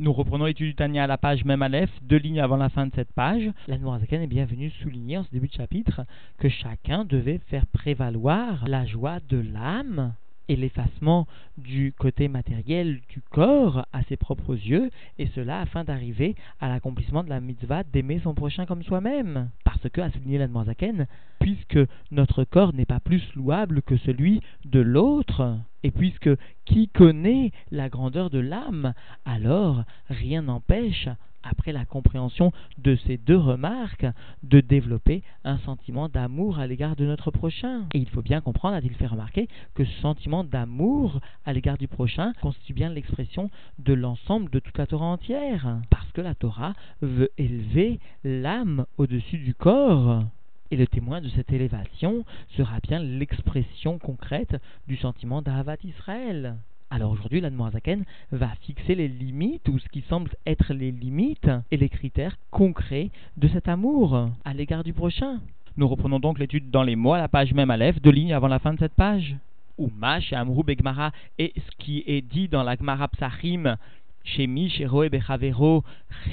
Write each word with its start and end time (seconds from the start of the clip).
Nous 0.00 0.14
reprenons 0.14 0.46
l'étude 0.46 0.68
du 0.68 0.74
Tania 0.74 1.04
à 1.04 1.06
la 1.06 1.18
page 1.18 1.44
même 1.44 1.60
Aleph, 1.60 1.90
deux 2.00 2.16
lignes 2.16 2.40
avant 2.40 2.56
la 2.56 2.70
fin 2.70 2.86
de 2.86 2.94
cette 2.94 3.12
page. 3.12 3.50
La 3.68 3.76
Noirzaken 3.76 4.22
est 4.22 4.26
bien 4.26 4.46
venue 4.46 4.70
souligner 4.82 5.18
en 5.18 5.24
ce 5.24 5.30
début 5.30 5.48
de 5.48 5.52
chapitre 5.52 6.06
que 6.38 6.48
chacun 6.48 7.04
devait 7.04 7.38
faire 7.48 7.66
prévaloir 7.66 8.66
la 8.66 8.86
joie 8.86 9.20
de 9.28 9.36
l'âme 9.36 10.14
et 10.50 10.56
l'effacement 10.56 11.28
du 11.58 11.94
côté 11.96 12.26
matériel 12.26 13.00
du 13.08 13.20
corps 13.30 13.86
à 13.92 14.02
ses 14.08 14.16
propres 14.16 14.56
yeux, 14.56 14.90
et 15.16 15.28
cela 15.28 15.60
afin 15.60 15.84
d'arriver 15.84 16.34
à 16.58 16.68
l'accomplissement 16.68 17.22
de 17.22 17.28
la 17.28 17.38
mitzvah 17.38 17.84
d'aimer 17.84 18.18
son 18.18 18.34
prochain 18.34 18.66
comme 18.66 18.82
soi-même. 18.82 19.50
Parce 19.64 19.88
que, 19.88 20.00
a 20.00 20.10
souligné 20.10 20.38
l'Admoisaken, 20.38 21.06
puisque 21.38 21.78
notre 22.10 22.42
corps 22.42 22.74
n'est 22.74 22.84
pas 22.84 22.98
plus 22.98 23.22
louable 23.36 23.80
que 23.82 23.96
celui 23.98 24.40
de 24.64 24.80
l'autre, 24.80 25.56
et 25.84 25.92
puisque 25.92 26.30
qui 26.64 26.88
connaît 26.88 27.52
la 27.70 27.88
grandeur 27.88 28.28
de 28.28 28.40
l'âme, 28.40 28.92
alors 29.24 29.84
rien 30.08 30.42
n'empêche 30.42 31.08
après 31.42 31.72
la 31.72 31.84
compréhension 31.84 32.52
de 32.78 32.96
ces 33.06 33.16
deux 33.16 33.36
remarques, 33.36 34.06
de 34.42 34.60
développer 34.60 35.22
un 35.44 35.58
sentiment 35.58 36.08
d'amour 36.08 36.58
à 36.58 36.66
l'égard 36.66 36.96
de 36.96 37.06
notre 37.06 37.30
prochain. 37.30 37.86
Et 37.94 37.98
il 37.98 38.08
faut 38.08 38.22
bien 38.22 38.40
comprendre, 38.40 38.76
a-t-il 38.76 38.94
fait 38.94 39.06
remarquer, 39.06 39.48
que 39.74 39.84
ce 39.84 40.00
sentiment 40.00 40.44
d'amour 40.44 41.20
à 41.46 41.52
l'égard 41.52 41.78
du 41.78 41.88
prochain 41.88 42.32
constitue 42.40 42.74
bien 42.74 42.90
l'expression 42.90 43.50
de 43.78 43.92
l'ensemble 43.92 44.50
de 44.50 44.58
toute 44.58 44.78
la 44.78 44.86
Torah 44.86 45.06
entière. 45.06 45.78
Parce 45.90 46.10
que 46.12 46.20
la 46.20 46.34
Torah 46.34 46.74
veut 47.00 47.30
élever 47.38 48.00
l'âme 48.24 48.86
au-dessus 48.98 49.38
du 49.38 49.54
corps. 49.54 50.24
Et 50.70 50.76
le 50.76 50.86
témoin 50.86 51.20
de 51.20 51.28
cette 51.30 51.52
élévation 51.52 52.24
sera 52.56 52.78
bien 52.80 53.00
l'expression 53.00 53.98
concrète 53.98 54.56
du 54.86 54.96
sentiment 54.96 55.42
d'Ahavat 55.42 55.78
Israël. 55.82 56.56
Alors 56.92 57.12
aujourd'hui, 57.12 57.40
l'Admorazaken 57.40 58.04
va 58.32 58.48
fixer 58.62 58.96
les 58.96 59.06
limites, 59.06 59.68
ou 59.68 59.78
ce 59.78 59.88
qui 59.88 60.02
semble 60.08 60.32
être 60.44 60.74
les 60.74 60.90
limites 60.90 61.48
et 61.70 61.76
les 61.76 61.88
critères 61.88 62.36
concrets 62.50 63.10
de 63.36 63.46
cet 63.46 63.68
amour 63.68 64.30
à 64.44 64.54
l'égard 64.54 64.82
du 64.82 64.92
prochain. 64.92 65.38
Nous 65.76 65.86
reprenons 65.86 66.18
donc 66.18 66.40
l'étude 66.40 66.68
dans 66.68 66.82
les 66.82 66.96
mots 66.96 67.14
la 67.14 67.28
page 67.28 67.54
même 67.54 67.70
à 67.70 67.76
l'Ef, 67.76 68.02
deux 68.02 68.10
lignes 68.10 68.34
avant 68.34 68.48
la 68.48 68.58
fin 68.58 68.74
de 68.74 68.78
cette 68.80 68.94
page. 68.94 69.36
Uma, 69.78 70.18
chez 70.18 70.34
Amrou 70.34 70.64
Begmara, 70.64 71.12
et 71.38 71.52
ce 71.56 71.76
qui 71.78 72.02
est 72.08 72.22
dit 72.22 72.48
dans 72.48 72.64
la 72.64 72.74
Gemara 72.74 73.06
Psachim, 73.06 73.76
chez 74.24 74.48
Mi, 74.48 74.68
chez 74.68 74.84
Roe 74.84 75.08
Bechavero, 75.08 75.84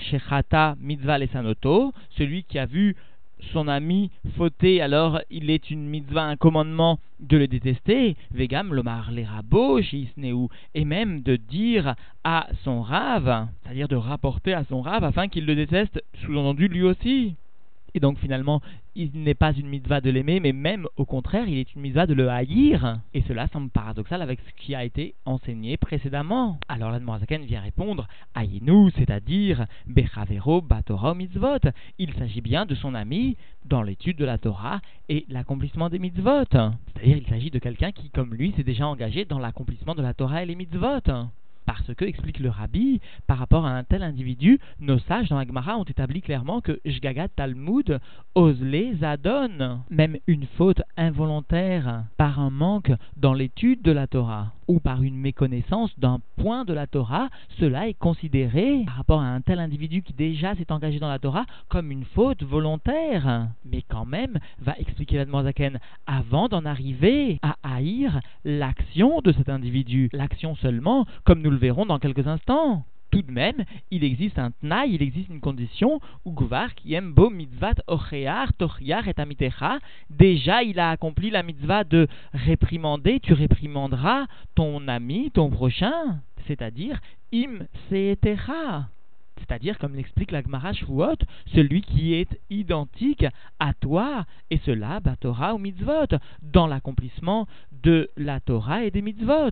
chez 0.09 0.19
Chata, 0.27 0.75
Mitzvah 0.81 1.19
Lesanoto, 1.19 1.94
celui 2.17 2.44
qui 2.44 2.58
a 2.58 2.66
vu 2.66 2.95
son 3.53 3.67
ami 3.67 4.11
fauté, 4.35 4.81
alors 4.81 5.19
il 5.30 5.49
est 5.49 5.69
une 5.69 5.88
mitzvah, 5.88 6.23
un 6.23 6.35
commandement 6.35 6.99
de 7.19 7.38
le 7.38 7.47
détester, 7.47 8.16
vegam 8.31 8.73
lomar 8.73 9.11
les 9.11 9.23
rabots, 9.23 9.80
et 9.80 10.85
même 10.85 11.21
de 11.21 11.35
dire 11.35 11.95
à 12.23 12.47
son 12.63 12.81
rave, 12.81 13.47
c'est-à-dire 13.63 13.88
de 13.88 13.95
rapporter 13.95 14.53
à 14.53 14.63
son 14.63 14.81
rave 14.81 15.03
afin 15.03 15.27
qu'il 15.27 15.45
le 15.45 15.55
déteste, 15.55 16.03
sous-entendu 16.21 16.67
lui 16.67 16.83
aussi. 16.83 17.35
Donc 17.99 18.17
finalement, 18.19 18.61
il 18.95 19.11
n'est 19.13 19.35
pas 19.35 19.53
une 19.53 19.67
mitzvah 19.67 20.01
de 20.01 20.09
l'aimer, 20.09 20.39
mais 20.39 20.53
même 20.53 20.87
au 20.95 21.05
contraire, 21.05 21.47
il 21.47 21.57
est 21.57 21.73
une 21.75 21.81
mitzvah 21.81 22.07
de 22.07 22.13
le 22.13 22.29
haïr. 22.29 22.99
Et 23.13 23.21
cela 23.27 23.47
semble 23.47 23.69
paradoxal 23.69 24.21
avec 24.21 24.39
ce 24.39 24.61
qui 24.61 24.75
a 24.75 24.83
été 24.83 25.13
enseigné 25.25 25.77
précédemment. 25.77 26.59
Alors 26.67 26.91
l'Admorazaken 26.91 27.45
vient 27.45 27.61
répondre 27.61 28.07
Aïnou, 28.33 28.89
c'est-à-dire 28.91 29.65
Bechavero 29.85 30.61
Batora 30.61 31.13
Mitzvot. 31.13 31.69
Il 31.99 32.13
s'agit 32.13 32.41
bien 32.41 32.65
de 32.65 32.75
son 32.75 32.95
ami 32.95 33.37
dans 33.65 33.83
l'étude 33.83 34.17
de 34.17 34.25
la 34.25 34.37
Torah 34.37 34.79
et 35.09 35.25
l'accomplissement 35.29 35.89
des 35.89 35.99
mitzvot. 35.99 36.45
C'est-à-dire 36.51 37.17
il 37.17 37.27
s'agit 37.27 37.51
de 37.51 37.59
quelqu'un 37.59 37.91
qui, 37.91 38.09
comme 38.09 38.33
lui, 38.33 38.53
s'est 38.55 38.63
déjà 38.63 38.87
engagé 38.87 39.25
dans 39.25 39.39
l'accomplissement 39.39 39.95
de 39.95 40.01
la 40.01 40.13
Torah 40.13 40.43
et 40.43 40.45
les 40.45 40.55
mitzvot. 40.55 41.01
Parce 41.67 41.93
que, 41.95 42.05
explique 42.05 42.39
le 42.39 42.49
rabbi, 42.49 43.01
par 43.27 43.37
rapport 43.37 43.65
à 43.65 43.71
un 43.71 43.83
tel 43.83 44.01
individu, 44.01 44.57
nos 44.79 44.99
sages 44.99 45.27
dans 45.27 45.37
la 45.37 45.45
Gemara 45.45 45.77
ont 45.77 45.83
établi 45.83 46.21
clairement 46.21 46.61
que 46.61 46.79
Shgagat 46.85 47.27
Talmud 47.27 47.99
osle 48.35 48.97
zadon, 48.99 49.81
même 49.89 50.17
une 50.27 50.47
faute 50.57 50.81
involontaire 50.95 52.05
par 52.15 52.39
un 52.39 52.49
manque 52.49 52.93
dans 53.17 53.33
l'étude 53.33 53.81
de 53.81 53.92
la 53.92 54.08
Torah 54.08 54.53
ou 54.67 54.80
par 54.80 55.04
une 55.04 55.17
méconnaissance 55.17 55.92
d'un 56.00 56.20
point 56.38 56.66
de 56.66 56.73
la 56.73 56.88
Torah, 56.88 57.30
cela 57.60 57.88
est 57.88 57.94
considéré, 57.94 58.83
par 58.86 58.95
rapport 58.95 59.22
à 59.22 59.28
un 59.28 59.42
tel 59.42 59.60
individu 59.60 60.02
qui 60.02 60.14
déjà 60.14 60.55
s'est 60.55 60.72
engagé 60.72 61.00
dans 61.00 61.10
la 61.10 61.20
Torah, 61.20 61.45
comme 61.70 61.92
une 61.92 62.05
faute 62.05 62.44
volontaire. 62.44 63.48
Mais 63.66 63.83
quand 63.88 64.05
même, 64.05 64.39
va 64.60 64.76
expliquer 64.78 65.17
l'Admorazaken, 65.17 65.80
avant 66.05 66.48
d'en 66.48 66.66
arriver 66.66 67.39
à 67.42 67.55
haïr 67.64 68.20
l'action 68.44 69.22
de 69.22 69.32
cet 69.32 69.50
individu, 69.50 70.10
l'action 70.14 70.55
seulement, 70.55 71.05
comme 71.23 71.42
nous 71.42 71.52
le 71.52 71.58
verrons 71.58 71.86
dans 71.86 71.99
quelques 71.99 72.28
instants 72.28 72.86
tout 73.17 73.23
de 73.23 73.32
même, 73.32 73.66
il 73.89 74.04
existe 74.04 74.38
un 74.38 74.52
tnaï, 74.52 74.94
il 74.94 75.02
existe 75.02 75.30
une 75.30 75.39
condition 75.39 76.00
où 76.23 76.33
Gvar 76.33 76.76
qui 76.76 76.95
beau 77.02 77.32
mitzvat 77.32 77.73
et 79.08 79.20
amitecha, 79.20 79.80
déjà 80.11 80.61
il 80.61 80.80
a 80.80 80.92
accompli 80.92 81.32
la 81.32 81.42
mitzvah 81.42 81.83
de 81.83 82.08
réprimander, 82.33 83.20
tu 83.20 83.33
réprimanderas 83.33 84.28
ton 84.54 84.88
ami, 84.88 85.32
ton 85.32 85.50
prochain, 85.50 86.22
c'est-à-dire 86.45 87.00
im 87.33 87.66
seetecha 87.89 88.88
c'est-à-dire, 89.47 89.77
comme 89.77 89.95
l'explique 89.95 90.31
la 90.31 90.41
Gemara 90.41 90.71
celui 91.53 91.81
qui 91.81 92.13
est 92.13 92.39
identique 92.49 93.25
à 93.59 93.73
toi, 93.73 94.25
et 94.49 94.58
cela, 94.65 94.99
bah, 94.99 95.15
Torah 95.19 95.55
ou 95.55 95.58
mitzvot, 95.58 96.17
dans 96.41 96.67
l'accomplissement 96.67 97.47
de 97.83 98.09
la 98.17 98.39
Torah 98.39 98.83
et 98.83 98.91
des 98.91 99.02
mitzvot. 99.02 99.52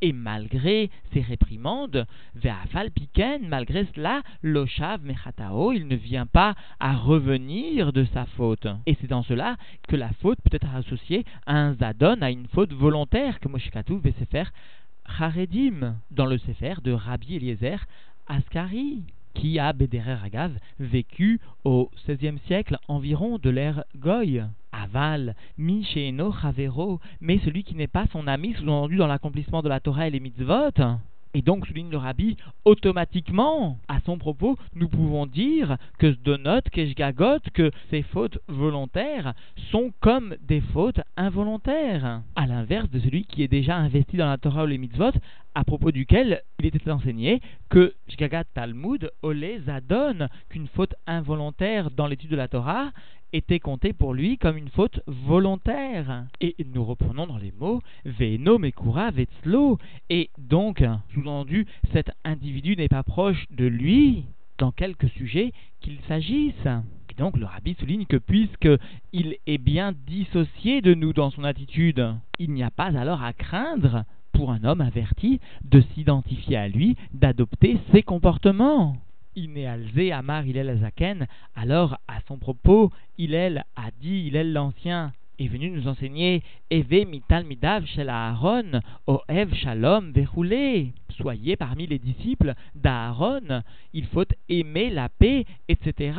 Et 0.00 0.12
malgré 0.12 0.90
ces 1.12 1.20
réprimandes, 1.20 2.06
Ve'afal 2.34 2.90
Piken, 2.90 3.46
malgré 3.48 3.86
cela, 3.94 4.22
Loshav 4.42 5.04
Mechatao, 5.04 5.72
il 5.72 5.86
ne 5.88 5.96
vient 5.96 6.26
pas 6.26 6.54
à 6.80 6.94
revenir 6.94 7.92
de 7.92 8.04
sa 8.06 8.26
faute. 8.26 8.66
Et 8.86 8.96
c'est 9.00 9.06
dans 9.06 9.22
cela 9.22 9.56
que 9.88 9.96
la 9.96 10.10
faute 10.20 10.38
peut 10.42 10.56
être 10.56 10.74
associée 10.74 11.24
à 11.46 11.56
un 11.56 11.74
zadon, 11.74 12.22
à 12.22 12.30
une 12.30 12.48
faute 12.48 12.72
volontaire, 12.72 13.40
que 13.40 13.48
Moshikatu 13.48 13.98
veut 13.98 14.14
se 14.18 14.24
faire 14.24 14.52
Haredim, 15.18 15.96
dans 16.10 16.26
le 16.26 16.38
Sefer 16.38 16.74
de 16.82 16.92
Rabbi 16.92 17.36
Eliezer 17.36 17.84
Askari 18.26 19.02
qui 19.34 19.58
a 19.58 19.72
Bederer 19.72 20.18
Agav 20.24 20.52
vécu 20.78 21.40
au 21.64 21.90
XVIe 22.06 22.38
siècle 22.46 22.78
environ 22.88 23.38
de 23.38 23.50
l'ère 23.50 23.84
Goy. 23.96 24.42
Aval, 24.72 25.36
mi 25.56 25.84
Sheeno 25.84 26.32
Chavero, 26.32 27.00
mais 27.20 27.38
celui 27.44 27.62
qui 27.62 27.76
n'est 27.76 27.86
pas 27.86 28.06
son 28.12 28.26
ami, 28.26 28.54
sous-entendu 28.54 28.96
dans 28.96 29.06
l'accomplissement 29.06 29.62
de 29.62 29.68
la 29.68 29.80
Torah 29.80 30.08
et 30.08 30.10
les 30.10 30.20
mitzvot. 30.20 30.72
Et 31.36 31.42
donc, 31.42 31.66
souligne 31.66 31.90
le 31.90 31.96
rabbi, 31.96 32.36
automatiquement, 32.64 33.78
à 33.88 33.98
son 34.06 34.18
propos, 34.18 34.56
nous 34.76 34.88
pouvons 34.88 35.26
dire 35.26 35.76
que 35.98 36.12
ce 36.12 36.18
donot, 36.18 36.60
que 36.72 37.50
que 37.50 37.70
ces 37.90 38.02
fautes 38.02 38.38
volontaires 38.46 39.34
sont 39.72 39.92
comme 40.00 40.36
des 40.42 40.60
fautes 40.60 41.00
involontaires. 41.16 42.22
À 42.36 42.46
l'inverse 42.46 42.88
de 42.90 43.00
celui 43.00 43.24
qui 43.24 43.42
est 43.42 43.48
déjà 43.48 43.76
investi 43.76 44.16
dans 44.16 44.28
la 44.28 44.38
Torah 44.38 44.62
ou 44.62 44.68
les 44.68 44.78
mitzvot, 44.78 45.10
à 45.54 45.64
propos 45.64 45.92
duquel 45.92 46.42
il 46.58 46.66
était 46.66 46.90
enseigné 46.90 47.40
que 47.68 47.94
Shgagat 48.08 48.44
Talmud 48.54 49.10
olé 49.22 49.60
zadon, 49.66 50.28
qu'une 50.48 50.68
faute 50.68 50.94
involontaire 51.06 51.90
dans 51.90 52.06
l'étude 52.06 52.30
de 52.30 52.36
la 52.36 52.48
Torah 52.48 52.90
était 53.32 53.60
comptée 53.60 53.92
pour 53.92 54.14
lui 54.14 54.38
comme 54.38 54.56
une 54.56 54.68
faute 54.68 55.00
volontaire. 55.06 56.26
Et 56.40 56.54
nous 56.72 56.84
reprenons 56.84 57.26
dans 57.26 57.38
les 57.38 57.52
mots 57.52 57.82
Veno 58.04 58.58
Mekura 58.58 59.10
Vetzlo. 59.10 59.78
Et 60.08 60.30
donc, 60.38 60.84
sous-entendu, 61.12 61.66
cet 61.92 62.10
individu 62.24 62.76
n'est 62.76 62.88
pas 62.88 63.02
proche 63.02 63.44
de 63.50 63.66
lui 63.66 64.24
dans 64.58 64.70
quelque 64.70 65.08
sujet 65.08 65.52
qu'il 65.80 65.98
s'agisse. 66.06 66.66
Et 67.10 67.20
donc 67.20 67.36
le 67.36 67.46
rabbi 67.46 67.74
souligne 67.78 68.06
que 68.06 68.16
puisqu'il 68.16 69.36
est 69.46 69.58
bien 69.58 69.92
dissocié 70.06 70.80
de 70.80 70.94
nous 70.94 71.12
dans 71.12 71.30
son 71.30 71.44
attitude, 71.44 72.12
il 72.40 72.52
n'y 72.52 72.64
a 72.64 72.70
pas 72.70 72.86
alors 72.98 73.22
à 73.22 73.32
craindre 73.32 74.04
pour 74.34 74.52
un 74.52 74.64
homme 74.64 74.80
averti 74.80 75.40
de 75.64 75.80
s'identifier 75.80 76.56
à 76.56 76.68
lui, 76.68 76.96
d'adopter 77.12 77.78
ses 77.92 78.02
comportements. 78.02 78.96
Inéalzé 79.36 80.12
Amar 80.12 80.46
Ilel 80.46 80.78
Zaken, 80.80 81.26
alors 81.56 81.96
à 82.06 82.20
son 82.28 82.38
propos, 82.38 82.92
Ilel 83.18 83.64
a 83.74 83.90
dit, 84.00 84.26
Ilel 84.26 84.52
l'ancien, 84.52 85.12
est 85.38 85.48
venu 85.48 85.70
nous 85.70 85.88
enseigner 85.88 86.42
Eve 86.70 87.06
mital 87.08 87.44
midav 87.44 87.84
shel 87.86 88.08
Aaron, 88.08 88.80
Ev 89.28 89.54
shalom 89.54 90.12
verroulé. 90.12 90.92
Soyez 91.16 91.56
parmi 91.56 91.86
les 91.86 91.98
disciples 91.98 92.54
d'Aaron, 92.74 93.62
il 93.92 94.06
faut 94.06 94.24
aimer 94.48 94.90
la 94.90 95.08
paix, 95.08 95.44
etc. 95.68 96.18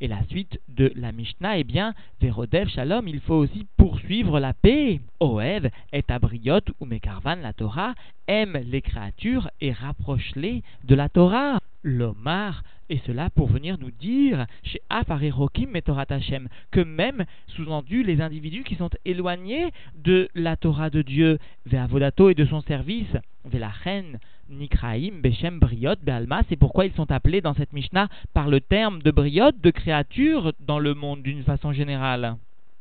Et 0.00 0.08
la 0.08 0.22
suite 0.24 0.60
de 0.68 0.92
la 0.94 1.12
Mishnah, 1.12 1.58
eh 1.58 1.64
bien, 1.64 1.94
Verodev 2.20 2.68
shalom, 2.68 3.08
il 3.08 3.20
faut 3.20 3.34
aussi 3.34 3.66
poursuivre 3.76 4.38
la 4.38 4.52
paix. 4.54 5.00
Oev 5.20 5.68
et 5.92 6.04
abriot 6.08 6.60
ou 6.80 6.86
mekarvan 6.86 7.36
la 7.36 7.52
Torah 7.52 7.94
aime 8.28 8.58
les 8.64 8.82
créatures 8.82 9.50
et 9.60 9.72
rapproche-les 9.72 10.62
de 10.84 10.94
la 10.94 11.08
Torah. 11.08 11.58
L'Omar 11.82 12.62
Et 12.90 13.00
cela 13.06 13.28
pour 13.30 13.48
venir 13.48 13.76
nous 13.78 13.90
dire, 13.90 14.46
chez 14.62 14.80
Afarerokim 14.88 15.76
et 15.76 15.82
Torah 15.82 16.06
Hashem, 16.08 16.48
que 16.70 16.80
même, 16.80 17.24
sous-entendu, 17.48 18.02
les 18.02 18.20
individus 18.20 18.64
qui 18.64 18.76
sont 18.76 18.90
éloignés 19.04 19.70
de 19.94 20.28
la 20.34 20.56
Torah 20.56 20.88
de 20.88 21.02
Dieu, 21.02 21.38
Ve'avodato 21.66 22.30
et 22.30 22.34
de 22.34 22.46
son 22.46 22.62
service, 22.62 23.14
Ve'lachen, 23.44 24.18
Nikraim, 24.48 25.20
Beshem, 25.22 25.58
Briot, 25.58 25.96
Be'alma, 26.02 26.42
c'est 26.48 26.56
pourquoi 26.56 26.86
ils 26.86 26.94
sont 26.94 27.10
appelés 27.12 27.42
dans 27.42 27.54
cette 27.54 27.74
Mishnah 27.74 28.08
par 28.32 28.48
le 28.48 28.60
terme 28.60 29.02
de 29.02 29.10
Briot, 29.10 29.52
de 29.52 29.70
créature 29.70 30.54
dans 30.60 30.78
le 30.78 30.94
monde 30.94 31.22
d'une 31.22 31.42
façon 31.42 31.72
générale 31.72 32.36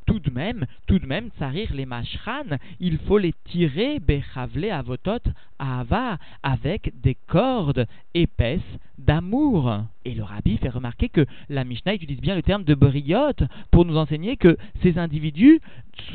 tout 0.07 0.19
de 0.19 0.31
même, 0.31 0.65
tout 0.87 0.97
de 0.97 1.05
même, 1.05 1.29
sarir 1.37 1.71
les 1.73 1.85
mashran, 1.85 2.57
il 2.79 2.97
faut 2.97 3.19
les 3.19 3.33
tirer, 3.45 3.99
bechavle 3.99 4.71
avotot, 4.71 5.19
ava, 5.59 6.17
avec 6.41 6.99
des 7.01 7.15
cordes 7.27 7.85
épaisses 8.15 8.61
d'amour. 8.97 9.83
Et 10.05 10.15
le 10.15 10.23
rabbi 10.23 10.57
fait 10.57 10.69
remarquer 10.69 11.09
que 11.09 11.25
la 11.49 11.65
Mishnah 11.65 11.93
utilise 11.93 12.21
bien 12.21 12.35
le 12.35 12.41
terme 12.41 12.63
de 12.63 12.73
briotte 12.73 13.43
pour 13.69 13.85
nous 13.85 13.97
enseigner 13.97 14.37
que 14.37 14.57
ces 14.81 14.97
individus, 14.97 15.59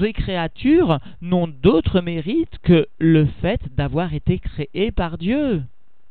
ces 0.00 0.12
créatures, 0.12 0.98
n'ont 1.20 1.46
d'autre 1.46 2.00
mérite 2.00 2.58
que 2.62 2.88
le 2.98 3.26
fait 3.40 3.60
d'avoir 3.76 4.14
été 4.14 4.38
créés 4.38 4.90
par 4.90 5.18
Dieu. 5.18 5.62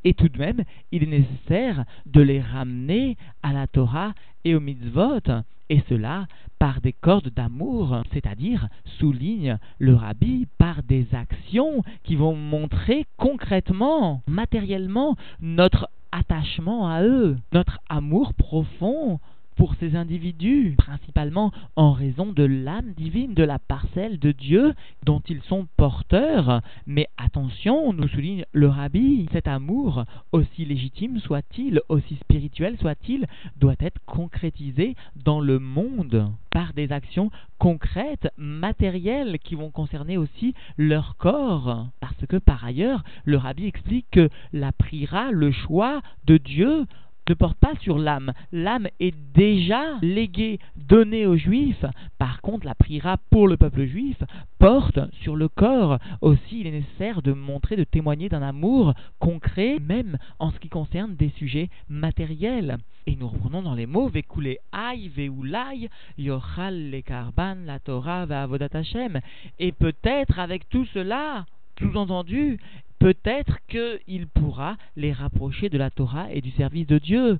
Et 0.04 0.14
tout 0.14 0.28
de 0.28 0.38
même, 0.38 0.62
il 0.90 1.04
est 1.04 1.06
nécessaire 1.06 1.84
de 2.06 2.20
les 2.20 2.40
ramener 2.40 3.16
à 3.42 3.52
la 3.52 3.66
Torah 3.66 4.14
et 4.44 4.54
au 4.54 4.60
mitzvot, 4.60 5.20
et 5.68 5.82
cela 5.88 6.26
par 6.58 6.80
des 6.80 6.92
cordes 6.92 7.30
d'amour, 7.30 8.02
c'est-à-dire, 8.12 8.68
souligne 8.84 9.58
le 9.78 9.94
rabbi, 9.94 10.46
par 10.58 10.82
des 10.82 11.06
actions 11.12 11.82
qui 12.04 12.14
vont 12.14 12.36
montrer 12.36 13.04
concrètement, 13.16 14.22
matériellement, 14.28 15.16
notre 15.40 15.88
attachement 16.12 16.88
à 16.88 17.02
eux, 17.02 17.36
notre 17.52 17.80
amour 17.88 18.34
profond 18.34 19.18
pour 19.56 19.74
ces 19.76 19.96
individus, 19.96 20.74
principalement 20.78 21.52
en 21.76 21.92
raison 21.92 22.32
de 22.32 22.44
l'âme 22.44 22.92
divine, 22.96 23.34
de 23.34 23.44
la 23.44 23.58
parcelle 23.58 24.18
de 24.18 24.32
Dieu 24.32 24.74
dont 25.04 25.22
ils 25.28 25.42
sont 25.42 25.66
porteurs. 25.76 26.60
Mais 26.86 27.08
attention, 27.16 27.92
nous 27.92 28.08
souligne 28.08 28.44
le 28.52 28.68
rabbi, 28.68 29.28
cet 29.32 29.48
amour, 29.48 30.04
aussi 30.32 30.64
légitime 30.64 31.18
soit-il, 31.20 31.80
aussi 31.88 32.16
spirituel 32.16 32.76
soit-il, 32.78 33.26
doit 33.56 33.76
être 33.80 34.00
concrétisé 34.06 34.96
dans 35.24 35.40
le 35.40 35.58
monde 35.58 36.30
par 36.50 36.72
des 36.74 36.92
actions 36.92 37.30
concrètes, 37.58 38.28
matérielles, 38.36 39.38
qui 39.38 39.54
vont 39.54 39.70
concerner 39.70 40.18
aussi 40.18 40.54
leur 40.76 41.16
corps. 41.16 41.88
Parce 42.00 42.26
que 42.28 42.36
par 42.36 42.64
ailleurs, 42.64 43.04
le 43.24 43.36
rabbi 43.36 43.66
explique 43.66 44.06
que 44.10 44.28
la 44.52 44.72
priera, 44.72 45.30
le 45.30 45.50
choix 45.52 46.02
de 46.26 46.36
Dieu, 46.36 46.86
ne 47.28 47.34
porte 47.34 47.58
pas 47.58 47.74
sur 47.80 47.98
l'âme. 47.98 48.32
L'âme 48.52 48.88
est 49.00 49.14
déjà 49.34 49.98
léguée, 50.02 50.58
donnée 50.76 51.26
aux 51.26 51.36
juifs. 51.36 51.84
Par 52.18 52.40
contre, 52.40 52.66
la 52.66 52.74
priera 52.74 53.16
pour 53.30 53.48
le 53.48 53.56
peuple 53.56 53.84
juif 53.84 54.16
porte 54.58 54.98
sur 55.22 55.36
le 55.36 55.48
corps. 55.48 55.98
Aussi, 56.20 56.60
il 56.60 56.66
est 56.66 56.72
nécessaire 56.72 57.22
de 57.22 57.32
montrer, 57.32 57.76
de 57.76 57.84
témoigner 57.84 58.28
d'un 58.28 58.42
amour 58.42 58.94
concret, 59.18 59.78
même 59.80 60.18
en 60.38 60.50
ce 60.50 60.58
qui 60.58 60.68
concerne 60.68 61.16
des 61.16 61.30
sujets 61.36 61.70
matériels. 61.88 62.78
Et 63.06 63.16
nous 63.16 63.28
reprenons 63.28 63.62
dans 63.62 63.74
les 63.74 63.86
mots 63.86 64.08
Vekule 64.08 64.58
ay 64.72 65.08
veulai 65.08 65.88
yochal 66.18 66.90
le 66.90 67.00
karban 67.00 67.56
la 67.66 67.78
Torah 67.80 68.26
va 68.26 68.42
avodat 68.42 68.68
Hashem. 68.72 69.20
Et 69.58 69.72
peut-être 69.72 70.38
avec 70.38 70.68
tout 70.68 70.86
cela, 70.86 71.46
sous-entendu, 71.78 72.58
peut-être 73.02 73.58
qu'il 73.66 74.28
pourra 74.28 74.76
les 74.94 75.12
rapprocher 75.12 75.68
de 75.68 75.76
la 75.76 75.90
Torah 75.90 76.32
et 76.32 76.40
du 76.40 76.52
service 76.52 76.86
de 76.86 76.98
Dieu. 76.98 77.38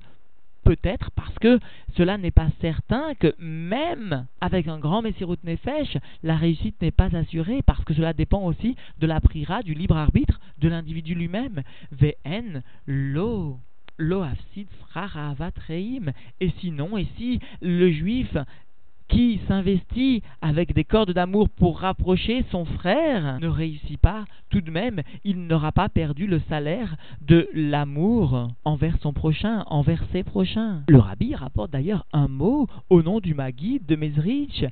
Peut-être 0.65 1.09
parce 1.11 1.37
que 1.39 1.57
cela 1.95 2.17
n'est 2.17 2.31
pas 2.31 2.49
certain 2.59 3.15
que 3.15 3.33
même 3.39 4.27
avec 4.41 4.67
un 4.67 4.77
grand 4.77 5.01
Messirut 5.01 5.37
Nefesh, 5.45 5.97
la 6.21 6.35
réussite 6.35 6.81
n'est 6.81 6.91
pas 6.91 7.15
assurée 7.15 7.61
parce 7.61 7.83
que 7.85 7.93
cela 7.93 8.11
dépend 8.11 8.43
aussi 8.43 8.75
de 8.99 9.07
la 9.07 9.21
prira, 9.21 9.63
du 9.63 9.73
libre 9.73 9.95
arbitre 9.95 10.41
de 10.57 10.67
l'individu 10.67 11.15
lui-même. 11.15 11.63
VN, 11.93 12.61
lo. 12.85 13.57
Lo 13.97 14.21
afsid 14.21 14.67
Et 16.41 16.51
sinon, 16.59 16.97
et 16.97 17.07
si 17.15 17.39
le 17.61 17.91
juif 17.91 18.35
qui 19.13 19.39
s'investit 19.47 20.23
avec 20.41 20.73
des 20.73 20.83
cordes 20.83 21.11
d'amour 21.11 21.47
pour 21.47 21.79
rapprocher 21.79 22.43
son 22.49 22.65
frère 22.65 23.39
ne 23.39 23.47
réussit 23.47 23.99
pas, 23.99 24.25
tout 24.49 24.61
de 24.61 24.71
même, 24.71 25.01
il 25.23 25.45
n'aura 25.45 25.71
pas 25.71 25.87
perdu 25.87 26.25
le 26.25 26.41
salaire 26.49 26.95
de 27.21 27.47
l'amour 27.53 28.49
envers 28.65 28.97
son 29.01 29.13
prochain, 29.13 29.65
envers 29.67 30.03
ses 30.11 30.23
prochains. 30.23 30.81
Le 30.89 30.97
rabbi 30.97 31.35
rapporte 31.35 31.71
d'ailleurs 31.71 32.07
un 32.11 32.27
mot 32.27 32.67
au 32.89 33.03
nom 33.03 33.19
du 33.19 33.35
Maguide 33.35 33.85
de 33.85 33.95
Mezrich. 33.95 34.65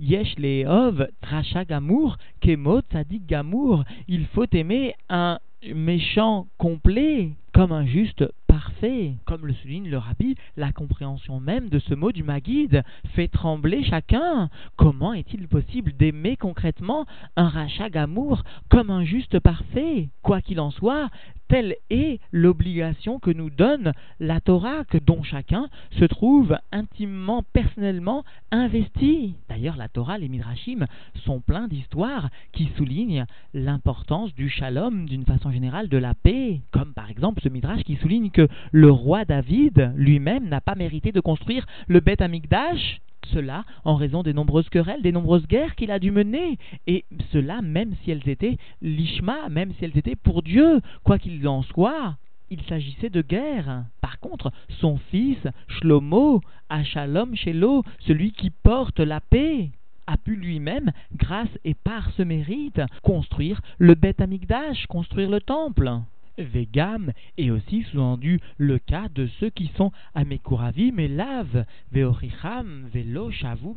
Yesh 0.00 0.38
Leov, 0.38 1.08
Tracha 1.20 1.64
Gamour, 1.64 2.18
Kemot 2.40 2.82
Tzadik 2.82 3.26
Gamour. 3.26 3.82
Il 4.06 4.26
faut 4.26 4.46
aimer 4.52 4.94
un 5.08 5.40
méchant 5.74 6.46
complet 6.56 7.30
comme 7.58 7.72
un 7.72 7.86
juste 7.86 8.24
parfait. 8.46 9.14
Comme 9.24 9.44
le 9.44 9.52
souligne 9.52 9.90
le 9.90 9.98
rabbi, 9.98 10.36
la 10.56 10.70
compréhension 10.70 11.40
même 11.40 11.68
de 11.68 11.80
ce 11.80 11.92
mot 11.92 12.12
du 12.12 12.22
Maguide 12.22 12.84
fait 13.16 13.26
trembler 13.26 13.82
chacun. 13.82 14.48
Comment 14.76 15.12
est-il 15.12 15.48
possible 15.48 15.92
d'aimer 15.92 16.36
concrètement 16.36 17.04
un 17.34 17.48
rachat 17.48 17.90
d'amour 17.90 18.44
comme 18.68 18.90
un 18.90 19.04
juste 19.04 19.40
parfait? 19.40 20.08
Quoi 20.22 20.40
qu'il 20.40 20.60
en 20.60 20.70
soit, 20.70 21.10
telle 21.48 21.76
est 21.90 22.20
l'obligation 22.30 23.18
que 23.18 23.30
nous 23.30 23.50
donne 23.50 23.92
la 24.20 24.40
Torah, 24.40 24.84
que 24.84 24.98
dont 24.98 25.22
chacun 25.22 25.68
se 25.98 26.04
trouve 26.04 26.56
intimement, 26.72 27.42
personnellement 27.52 28.24
investi. 28.50 29.34
D'ailleurs, 29.48 29.76
la 29.76 29.88
Torah, 29.88 30.18
les 30.18 30.28
Midrashim 30.28 30.86
sont 31.24 31.40
pleins 31.40 31.66
d'histoires 31.66 32.28
qui 32.52 32.70
soulignent 32.76 33.24
l'importance 33.54 34.34
du 34.34 34.48
shalom 34.48 35.06
d'une 35.06 35.24
façon 35.24 35.50
générale, 35.50 35.88
de 35.88 35.98
la 35.98 36.14
paix, 36.14 36.60
comme 36.70 36.92
par 36.92 37.10
exemple 37.10 37.47
Midrash 37.50 37.82
qui 37.84 37.96
souligne 37.96 38.30
que 38.30 38.48
le 38.72 38.90
roi 38.90 39.24
David 39.24 39.92
lui-même 39.96 40.48
n'a 40.48 40.60
pas 40.60 40.74
mérité 40.74 41.12
de 41.12 41.20
construire 41.20 41.66
le 41.86 42.00
Beth 42.00 42.20
Amikdash 42.20 43.00
cela 43.32 43.64
en 43.84 43.96
raison 43.96 44.22
des 44.22 44.32
nombreuses 44.32 44.68
querelles, 44.68 45.02
des 45.02 45.12
nombreuses 45.12 45.46
guerres 45.46 45.74
qu'il 45.74 45.90
a 45.90 45.98
dû 45.98 46.10
mener, 46.10 46.58
et 46.86 47.04
cela 47.32 47.62
même 47.62 47.94
si 48.02 48.10
elles 48.10 48.28
étaient 48.28 48.56
l'ishma, 48.82 49.48
même 49.48 49.72
si 49.74 49.84
elles 49.84 49.98
étaient 49.98 50.16
pour 50.16 50.42
Dieu, 50.42 50.80
quoi 51.04 51.18
qu'il 51.18 51.46
en 51.46 51.62
soit. 51.62 52.16
Il 52.50 52.62
s'agissait 52.62 53.10
de 53.10 53.20
guerre. 53.20 53.84
Par 54.00 54.18
contre, 54.20 54.50
son 54.80 54.96
fils, 55.10 55.46
Shlomo, 55.68 56.40
Shalom 56.84 57.36
Shelo, 57.36 57.84
celui 58.00 58.32
qui 58.32 58.50
porte 58.50 59.00
la 59.00 59.20
paix, 59.20 59.70
a 60.06 60.16
pu 60.16 60.34
lui-même, 60.34 60.90
grâce 61.14 61.50
et 61.64 61.74
par 61.74 62.10
ce 62.12 62.22
mérite, 62.22 62.80
construire 63.02 63.60
le 63.76 63.94
Beth 63.94 64.22
Amikdash, 64.22 64.86
construire 64.86 65.28
le 65.28 65.40
temple. 65.40 65.90
Vegam 66.38 67.12
et 67.36 67.50
aussi 67.50 67.82
sous-entendu 67.82 68.40
le 68.56 68.78
cas 68.78 69.08
de 69.14 69.26
ceux 69.38 69.50
qui 69.50 69.70
sont 69.76 69.92
Amekuravim 70.14 70.98
et 70.98 71.08
Lav, 71.08 71.64
Veoricham, 71.92 72.88
Velo, 72.92 73.30
Shavu, 73.30 73.74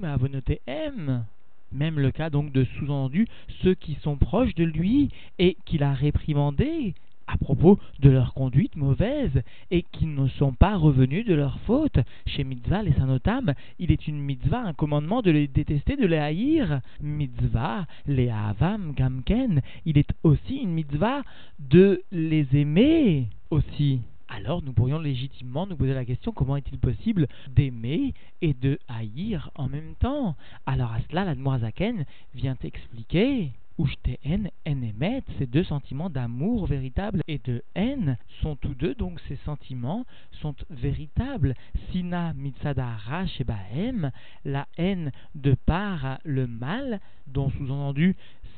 M. 0.68 1.26
Même 1.72 2.00
le 2.00 2.12
cas 2.12 2.30
donc 2.30 2.52
de 2.52 2.64
sous-entendu 2.64 3.28
ceux 3.64 3.74
qui 3.74 3.96
sont 3.96 4.18
proches 4.18 4.56
de 4.56 4.64
lui 4.64 5.10
et 5.40 5.58
qu'il 5.66 5.84
a 5.84 5.94
réprimandé 5.94 6.94
à 7.28 7.38
propos 7.38 7.80
de 8.00 8.10
leur 8.10 8.34
conduite 8.34 8.76
mauvaise 8.76 9.42
et 9.70 9.84
qui 9.84 10.06
ne 10.06 10.28
sont 10.28 10.54
pas 10.54 10.76
revenus 10.76 11.26
de 11.26 11.34
leur 11.34 11.60
faute. 11.62 12.00
Chez 12.26 12.44
Mitzvah, 12.44 12.84
les 12.84 12.94
Sanotam, 12.94 13.54
il 13.80 13.92
est 13.92 14.08
une 14.08 14.20
mitzvah, 14.20 14.62
un 14.62 14.74
commandement 14.74 15.22
de 15.22 15.32
les 15.32 15.48
détester, 15.48 15.96
de 15.96 16.06
les 16.06 16.18
haïr. 16.18 16.82
Mitzvah, 17.02 17.86
les 18.08 18.30
Avam, 18.30 18.94
Gamken, 18.94 19.62
il 19.86 19.98
est 19.98 20.12
aussi 20.24 20.58
une 20.58 20.72
mitzvah 20.72 21.24
de 21.60 22.04
les 22.12 22.48
aimer 22.54 23.28
aussi. 23.50 24.02
Alors 24.34 24.62
nous 24.62 24.72
pourrions 24.72 25.00
légitimement 25.00 25.68
nous 25.68 25.76
poser 25.76 25.94
la 25.94 26.06
question 26.06 26.32
comment 26.32 26.56
est-il 26.56 26.80
possible 26.80 27.28
d'aimer 27.50 28.14
et 28.42 28.54
de 28.54 28.80
haïr 28.88 29.52
en 29.56 29.68
même 29.68 29.96
temps? 30.00 30.36
Alors 30.66 30.94
à 30.94 31.00
cela, 31.10 31.26
la 31.26 31.36
vient 32.34 32.58
expliquer 32.64 33.52
Ushteen 33.80 34.50
emet, 34.66 35.24
ces 35.38 35.48
deux 35.48 35.64
sentiments 35.64 36.10
d'amour 36.10 36.68
véritable 36.68 37.22
et 37.28 37.40
de 37.40 37.64
haine 37.76 38.18
sont 38.42 38.56
tous 38.56 38.76
deux, 38.76 38.94
donc 38.96 39.20
ces 39.28 39.38
sentiments 39.38 40.06
sont 40.42 40.56
véritables. 40.70 41.56
Sina 41.92 42.34
mitzadara 42.34 43.26
shebahem, 43.28 44.12
la 44.46 44.68
haine 44.78 45.12
de 45.36 45.56
par 45.66 46.20
le 46.24 46.48
mal, 46.48 47.00
dont 47.28 47.50
sous-entendu 47.52 48.16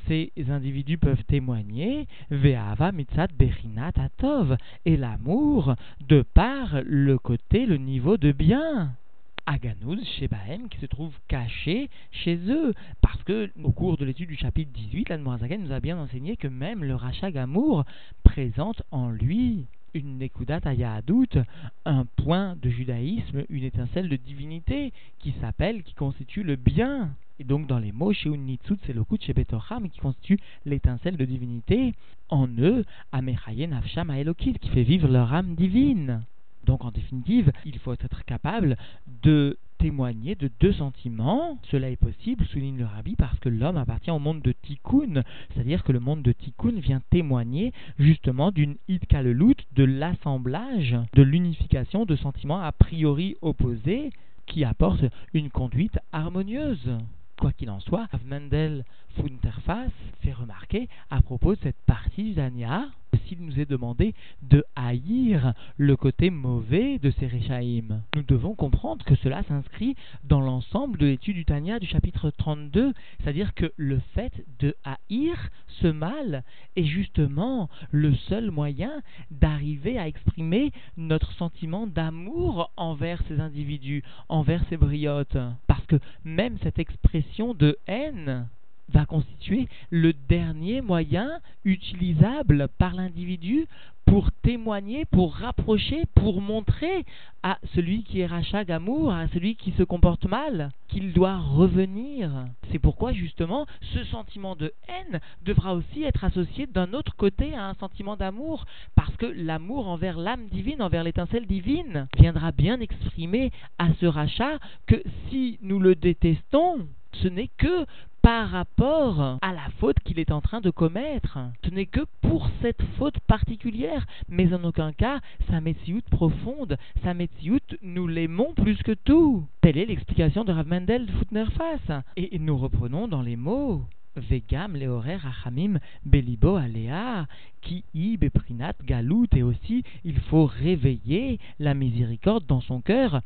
ces 0.08 0.32
individus 0.50 0.98
peuvent 0.98 1.24
témoigner, 1.26 2.08
ve'ava 2.30 2.92
mitzad 2.92 3.32
bechinat 3.34 3.94
atov, 3.96 4.58
et 4.86 4.98
l'amour 4.98 5.76
de 6.02 6.22
par 6.22 6.82
le 6.84 7.18
côté, 7.18 7.66
le 7.66 7.78
niveau 7.78 8.18
de 8.18 8.32
bien. 8.32 8.96
Aganouz 9.46 10.04
Shebahem 10.18 10.70
qui 10.70 10.80
se 10.80 10.86
trouve 10.86 11.14
caché 11.28 11.90
chez 12.12 12.38
eux. 12.48 12.74
Parce 13.02 13.22
que, 13.24 13.50
au 13.64 13.72
cours 13.72 13.98
de 13.98 14.06
l'étude 14.06 14.30
du 14.30 14.36
chapitre 14.36 14.72
18, 14.74 15.10
l'Anmoazaken 15.10 15.64
nous 15.64 15.72
a 15.72 15.80
bien 15.80 15.98
enseigné 15.98 16.38
que 16.38 16.48
même 16.48 16.84
le 16.84 16.96
rachat 16.96 17.32
Gamour 17.32 17.86
présente 18.24 18.84
en 18.92 19.10
lui 19.10 19.68
une 19.94 20.18
Nekudat 20.18 20.62
Ayahadut, 20.66 21.40
un 21.86 22.06
point 22.06 22.56
de 22.56 22.70
judaïsme, 22.70 23.44
une 23.50 23.64
étincelle 23.64 24.10
de 24.10 24.16
divinité 24.16 24.92
qui 25.20 25.34
s'appelle, 25.40 25.84
qui 25.84 25.94
constitue 25.94 26.44
le 26.44 26.56
bien. 26.56 27.16
Et 27.40 27.44
donc 27.44 27.68
dans 27.68 27.80
les 27.80 27.92
mots, 27.92 28.14
chez 28.14 28.30
Unitsut, 28.30 28.80
c'est 28.86 28.94
le 28.94 29.04
Betocham 29.34 29.90
qui 29.90 30.00
constitue 30.00 30.40
l'étincelle 30.66 31.18
de 31.18 31.26
divinité 31.26 31.94
en 32.30 32.48
eux, 32.48 32.86
Amechayen 33.12 33.72
Avsham 33.72 34.10
Aelokit, 34.10 34.54
qui 34.60 34.70
fait 34.70 34.84
vivre 34.84 35.08
leur 35.08 35.34
âme 35.34 35.56
divine. 35.56 36.24
Donc 36.66 36.86
en 36.86 36.92
définitive, 36.92 37.52
il 37.66 37.78
faut 37.80 37.94
être 37.94 38.26
capable 38.26 38.78
de 39.24 39.58
témoigner 39.80 40.36
de 40.36 40.50
deux 40.62 40.72
sentiments. 40.74 41.58
Cela 41.70 41.90
est 41.90 41.98
possible, 41.98 42.46
souligne 42.46 42.78
le 42.78 42.86
rabbi, 42.86 43.16
parce 43.16 43.38
que 43.40 43.50
l'homme 43.50 43.78
appartient 43.78 44.12
au 44.12 44.20
monde 44.20 44.42
de 44.42 44.54
Tikkun, 44.54 45.24
c'est-à-dire 45.54 45.84
que 45.84 45.92
le 45.92 46.00
monde 46.00 46.22
de 46.22 46.32
Tikkun 46.32 46.80
vient 46.80 47.02
témoigner 47.10 47.74
justement 48.00 48.52
d'une 48.52 48.78
itkalelut, 48.88 49.58
de 49.74 49.84
l'assemblage, 49.84 50.96
de 51.14 51.22
l'unification 51.22 52.06
de 52.06 52.16
sentiments 52.16 52.62
a 52.62 52.72
priori 52.72 53.36
opposés 53.42 54.12
qui 54.46 54.64
apportent 54.64 55.06
une 55.34 55.50
conduite 55.50 56.00
harmonieuse. 56.14 56.98
Quoi 57.38 57.52
qu'il 57.52 57.70
en 57.70 57.82
soit, 57.82 58.08
Mendel 58.26 58.86
Funterface 59.18 59.92
fait 60.22 60.32
remarquer 60.32 60.88
à 61.10 61.22
propos 61.22 61.56
de 61.56 61.60
cette 61.62 61.82
partie 61.86 62.34
Dania 62.34 62.88
s'il 63.28 63.44
nous 63.44 63.60
est 63.60 63.70
demandé 63.70 64.14
de 64.42 64.64
haïr 64.76 65.54
le 65.78 65.96
côté 65.96 66.30
mauvais 66.30 67.00
de 67.00 67.12
ces 67.12 67.28
Réchaïm. 67.28 68.02
Nous 68.16 68.24
devons 68.24 68.56
comprendre 68.56 69.06
que 69.06 69.16
cela 69.16 69.44
s'inscrit 69.44 69.96
dans 70.24 70.42
l'ensemble 70.42 70.98
de 70.98 71.06
l'étude 71.06 71.36
du 71.36 71.46
Tania 71.46 71.80
du 71.80 71.88
chapitre 71.88 72.32
32, 72.32 72.94
c'est-à-dire 73.20 73.54
que 73.54 73.72
le 73.78 74.00
fait 74.14 74.34
de 74.60 74.76
haïr 74.84 75.50
ce 75.82 75.88
mal 75.88 76.44
est 76.76 76.86
justement 76.86 77.70
le 77.92 78.14
seul 78.16 78.52
moyen 78.52 79.02
d'arriver 79.32 79.98
à 79.98 80.08
exprimer 80.08 80.72
notre 80.98 81.32
sentiment 81.34 81.88
d'amour 81.88 82.72
envers 82.78 83.22
ces 83.28 83.40
individus, 83.40 84.04
envers 84.30 84.64
ces 84.70 84.78
briottes. 84.78 85.38
Parce 85.68 85.86
que 85.86 86.00
même 86.24 86.58
cette 86.64 86.80
expression 86.80 87.54
de 87.54 87.78
haine 87.88 88.48
va 88.90 89.06
constituer 89.06 89.68
le 89.90 90.14
dernier 90.14 90.82
moyen 90.82 91.40
utilisable 91.66 92.68
par 92.78 92.94
l'individu 92.94 93.68
pour 94.06 94.32
témoigner, 94.44 95.06
pour 95.06 95.34
rapprocher, 95.34 96.04
pour 96.14 96.42
montrer 96.42 97.06
à 97.42 97.58
celui 97.74 98.04
qui 98.04 98.20
est 98.20 98.26
rachat 98.26 98.66
d'amour, 98.66 99.14
à 99.14 99.28
celui 99.30 99.56
qui 99.56 99.72
se 99.72 99.84
comporte 99.84 100.26
mal, 100.26 100.72
qu'il 100.88 101.14
doit 101.14 101.38
revenir. 101.38 102.46
C'est 102.72 102.80
pourquoi 102.80 103.14
justement 103.14 103.66
ce 103.94 104.04
sentiment 104.06 104.56
de 104.56 104.74
haine 104.88 105.20
devra 105.42 105.74
aussi 105.74 106.04
être 106.04 106.24
associé 106.24 106.68
d'un 106.68 106.94
autre 106.94 107.16
côté 107.16 107.56
à 107.56 107.70
un 107.70 107.74
sentiment 107.76 108.18
d'amour, 108.18 108.66
parce 108.96 109.16
que 109.16 109.26
l'amour 109.26 109.88
envers 109.88 110.18
l'âme 110.18 110.48
divine, 110.50 110.82
envers 110.82 111.04
l'étincelle 111.04 111.48
divine, 111.48 112.08
viendra 112.18 112.52
bien 112.52 112.80
exprimer 112.82 113.52
à 113.80 113.88
ce 114.00 114.06
rachat 114.06 114.60
que 114.86 115.02
si 115.30 115.58
nous 115.62 115.80
le 115.80 115.96
détestons, 115.96 116.88
ce 117.16 117.28
n'est 117.28 117.50
que 117.58 117.86
par 118.24 118.50
rapport 118.50 119.38
à 119.42 119.52
la 119.52 119.68
faute 119.80 120.00
qu'il 120.00 120.18
est 120.18 120.32
en 120.32 120.40
train 120.40 120.62
de 120.62 120.70
commettre. 120.70 121.40
Ce 121.66 121.70
n'est 121.70 121.86
que 121.86 122.06
pour 122.22 122.50
cette 122.62 122.82
faute 122.98 123.20
particulière, 123.28 124.06
mais 124.30 124.54
en 124.54 124.64
aucun 124.64 124.94
cas 124.94 125.20
sa 125.50 125.60
métiout 125.60 126.02
profonde, 126.10 126.78
sa 127.04 127.14
métiout, 127.14 127.60
nous 127.82 128.08
l'aimons 128.08 128.54
plus 128.54 128.78
que 128.78 128.94
tout. 128.94 129.46
Telle 129.60 129.78
est 129.78 129.86
l'explication 129.86 130.46
de 130.46 130.54
Rav 130.54 130.68
Mendel 130.68 131.10
Foutnerface. 131.12 132.04
Et 132.16 132.40
nous 132.40 132.58
reprenons 132.58 133.10
dans 133.10 133.22
les 133.22 133.36
mots. 133.36 133.84
Vegam 134.16 134.78
leorer 134.78 135.18
achamim 135.26 135.80
belibo 136.06 136.56
alea, 136.56 137.26
qui 137.62 137.84
i 137.96 138.16
beprinat 138.16 138.76
galut, 138.86 139.28
et 139.36 139.42
aussi 139.42 139.84
il 140.04 140.20
faut 140.20 140.46
réveiller 140.46 141.40
la 141.58 141.74
miséricorde 141.74 142.46
dans 142.46 142.62
son 142.62 142.80
cœur 142.80 143.22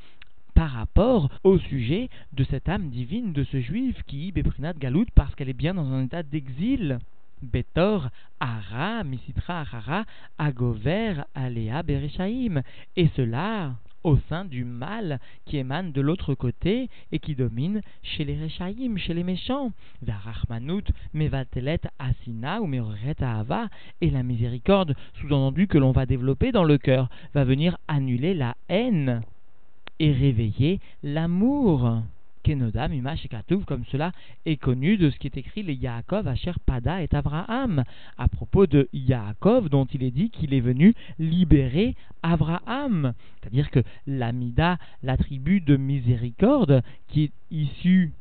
par 0.57 0.71
rapport 0.71 1.29
au 1.43 1.59
sujet 1.59 2.09
de 2.33 2.43
cette 2.43 2.67
âme 2.67 2.89
divine 2.89 3.31
de 3.31 3.43
ce 3.43 3.61
juif 3.61 3.95
qui, 4.07 4.31
Beprinat 4.31 4.73
Galout, 4.73 5.05
parce 5.13 5.35
qu'elle 5.35 5.49
est 5.49 5.53
bien 5.53 5.75
dans 5.75 5.85
un 5.85 6.05
état 6.05 6.23
d'exil. 6.23 6.97
Betor, 7.43 8.09
Ara, 8.39 9.03
Misitra, 9.03 9.59
Arara, 9.59 10.05
Agover, 10.39 11.21
Alea, 11.35 11.83
Berechaim. 11.83 12.63
Et 12.95 13.07
cela 13.15 13.75
au 14.03 14.17
sein 14.29 14.45
du 14.45 14.63
mal 14.63 15.19
qui 15.45 15.57
émane 15.57 15.91
de 15.91 16.01
l'autre 16.01 16.33
côté 16.33 16.89
et 17.11 17.19
qui 17.19 17.35
domine 17.35 17.81
chez 18.01 18.25
les 18.25 18.41
Rechaim, 18.43 18.97
chez 18.97 19.13
les 19.13 19.23
méchants. 19.23 19.71
Varachmanut, 20.01 20.91
Mevatelet, 21.13 21.81
Asina 21.99 22.63
ou. 22.63 22.67
Et 24.01 24.09
la 24.09 24.23
miséricorde, 24.23 24.95
sous-entendu 25.21 25.67
que 25.67 25.77
l'on 25.77 25.91
va 25.91 26.07
développer 26.07 26.51
dans 26.51 26.63
le 26.63 26.79
cœur, 26.79 27.09
va 27.35 27.43
venir 27.43 27.77
annuler 27.87 28.33
la 28.33 28.55
haine 28.69 29.21
et 29.99 30.11
réveiller 30.11 30.79
l'amour. 31.03 32.01
Kenoda, 32.43 32.87
Mima, 32.87 33.17
Shekatouv, 33.17 33.65
comme 33.65 33.83
cela 33.91 34.13
est 34.45 34.55
connu 34.55 34.95
de 34.95 35.09
ce 35.09 35.17
qui 35.17 35.27
est 35.27 35.35
écrit 35.35 35.63
les 35.63 35.73
Yaakov, 35.73 36.27
Asher, 36.29 36.53
Pada 36.65 37.03
et 37.03 37.09
Abraham, 37.11 37.83
à 38.17 38.29
propos 38.29 38.67
de 38.67 38.87
Yaakov, 38.93 39.67
dont 39.67 39.85
il 39.85 40.01
est 40.01 40.11
dit 40.11 40.29
qu'il 40.29 40.53
est 40.53 40.61
venu 40.61 40.93
libérer 41.19 41.95
Abraham. 42.23 43.13
C'est-à-dire 43.41 43.69
que 43.69 43.83
l'Amida, 44.05 44.77
l'attribut 45.03 45.59
de 45.59 45.75
miséricorde, 45.75 46.83
qui 47.09 47.25
est 47.25 47.31
issu 47.51 48.13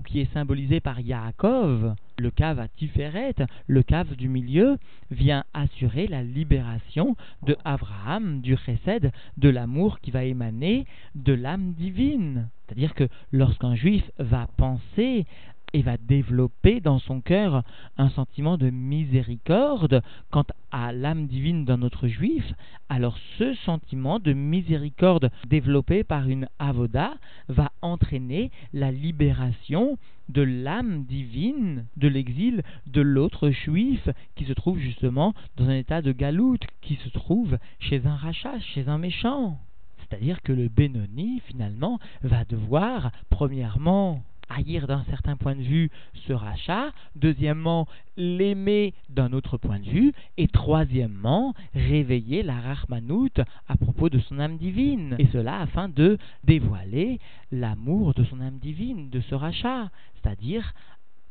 qui 0.00 0.20
est 0.20 0.32
symbolisé 0.32 0.80
par 0.80 1.00
Yaakov, 1.00 1.94
le 2.18 2.30
cave 2.30 2.58
à 2.58 2.68
Tiferet, 2.68 3.34
le 3.66 3.82
cave 3.82 4.16
du 4.16 4.28
milieu, 4.28 4.78
vient 5.10 5.44
assurer 5.54 6.06
la 6.06 6.22
libération 6.22 7.16
de 7.46 7.56
Abraham, 7.64 8.40
du 8.40 8.56
chesed, 8.56 9.12
de 9.36 9.48
l'amour 9.48 10.00
qui 10.00 10.10
va 10.10 10.24
émaner 10.24 10.86
de 11.14 11.32
l'âme 11.32 11.72
divine. 11.72 12.48
C'est-à-dire 12.66 12.94
que 12.94 13.08
lorsqu'un 13.32 13.74
juif 13.74 14.10
va 14.18 14.48
penser 14.56 15.26
et 15.72 15.82
va 15.82 15.96
développer 15.96 16.80
dans 16.80 16.98
son 16.98 17.20
cœur 17.20 17.62
un 17.96 18.08
sentiment 18.10 18.56
de 18.56 18.70
miséricorde 18.70 20.02
quant 20.30 20.44
à 20.70 20.92
l'âme 20.92 21.26
divine 21.26 21.64
d'un 21.64 21.82
autre 21.82 22.08
juif, 22.08 22.44
alors 22.88 23.18
ce 23.38 23.54
sentiment 23.54 24.18
de 24.18 24.32
miséricorde 24.32 25.30
développé 25.46 26.04
par 26.04 26.28
une 26.28 26.48
avoda 26.58 27.14
va 27.48 27.72
entraîner 27.82 28.50
la 28.72 28.90
libération 28.90 29.98
de 30.28 30.42
l'âme 30.42 31.04
divine 31.04 31.86
de 31.96 32.08
l'exil 32.08 32.62
de 32.86 33.00
l'autre 33.00 33.50
juif 33.50 34.08
qui 34.36 34.44
se 34.44 34.52
trouve 34.52 34.78
justement 34.78 35.34
dans 35.56 35.68
un 35.68 35.76
état 35.76 36.02
de 36.02 36.12
galoute, 36.12 36.66
qui 36.82 36.96
se 36.96 37.08
trouve 37.08 37.58
chez 37.78 38.06
un 38.06 38.16
rachat, 38.16 38.58
chez 38.60 38.88
un 38.88 38.98
méchant. 38.98 39.58
C'est-à-dire 39.98 40.42
que 40.42 40.52
le 40.52 40.68
Benoni, 40.68 41.40
finalement, 41.46 41.98
va 42.22 42.44
devoir, 42.44 43.10
premièrement, 43.30 44.22
haïr 44.48 44.86
d'un 44.86 45.04
certain 45.04 45.36
point 45.36 45.54
de 45.54 45.62
vue 45.62 45.90
ce 46.26 46.32
rachat, 46.32 46.90
deuxièmement, 47.16 47.86
l'aimer 48.16 48.94
d'un 49.08 49.32
autre 49.32 49.56
point 49.56 49.78
de 49.78 49.88
vue, 49.88 50.12
et 50.36 50.48
troisièmement, 50.48 51.54
réveiller 51.74 52.42
la 52.42 52.60
Rahmanout 52.60 53.40
à 53.68 53.76
propos 53.76 54.08
de 54.08 54.18
son 54.18 54.38
âme 54.38 54.56
divine, 54.56 55.16
et 55.18 55.26
cela 55.32 55.60
afin 55.60 55.88
de 55.88 56.18
dévoiler 56.44 57.20
l'amour 57.52 58.14
de 58.14 58.24
son 58.24 58.40
âme 58.40 58.58
divine, 58.58 59.10
de 59.10 59.20
ce 59.20 59.34
rachat, 59.34 59.90
c'est-à-dire 60.14 60.74